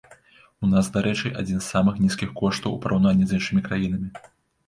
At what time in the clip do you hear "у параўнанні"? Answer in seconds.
2.77-3.25